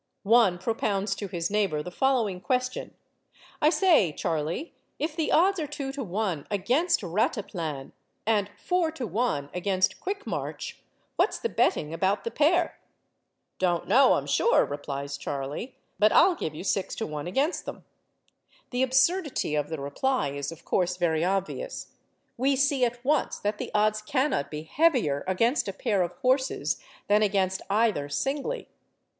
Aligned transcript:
One 0.23 0.57
propounds 0.57 1.13
to 1.17 1.27
his 1.27 1.51
neighbour 1.51 1.83
the 1.83 1.91
following 1.91 2.41
question: 2.41 2.95
I 3.61 3.69
say, 3.69 4.11
Charley, 4.11 4.73
if 4.97 5.15
the 5.15 5.31
odds 5.31 5.59
are 5.59 5.67
2 5.67 5.91
to 5.91 6.03
1 6.03 6.47
against 6.49 7.01
Rataplan, 7.03 7.91
and 8.25 8.49
4 8.57 8.91
to 8.93 9.05
1 9.05 9.51
against 9.53 9.99
Quick 10.01 10.25
March, 10.25 10.81
what's 11.17 11.37
the 11.37 11.49
betting 11.49 11.93
about 11.93 12.23
the 12.23 12.31
pair?'—'Don't 12.31 13.87
know, 13.87 14.13
I'm 14.13 14.25
sure,' 14.25 14.65
replies 14.65 15.17
Charley; 15.17 15.75
'but 15.99 16.11
I'll 16.11 16.33
give 16.33 16.55
you 16.55 16.63
6 16.63 16.95
to 16.95 17.05
1 17.05 17.27
against 17.27 17.65
them.' 17.67 17.85
The 18.71 18.81
absurdity 18.81 19.53
of 19.53 19.69
the 19.69 19.79
reply 19.79 20.29
is, 20.29 20.51
of 20.51 20.65
course, 20.65 20.97
very 20.97 21.23
obvious; 21.23 21.91
we 22.37 22.55
see 22.55 22.83
at 22.83 23.05
once 23.05 23.37
that 23.37 23.59
the 23.59 23.69
odds 23.75 24.01
cannot 24.01 24.49
be 24.49 24.63
heavier 24.63 25.23
against 25.27 25.67
a 25.67 25.71
pair 25.73 26.01
of 26.01 26.13
horses 26.23 26.81
than 27.07 27.21
against 27.21 27.61
either 27.69 28.09
singly. 28.09 28.67